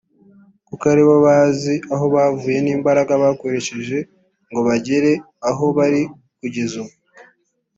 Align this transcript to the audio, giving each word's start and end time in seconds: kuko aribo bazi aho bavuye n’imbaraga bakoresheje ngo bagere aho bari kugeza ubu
kuko 0.67 0.83
aribo 0.93 1.15
bazi 1.25 1.73
aho 1.93 2.05
bavuye 2.15 2.57
n’imbaraga 2.61 3.13
bakoresheje 3.23 3.97
ngo 4.49 4.59
bagere 4.67 5.11
aho 5.49 5.65
bari 5.77 6.01
kugeza 6.39 6.75
ubu 6.83 6.93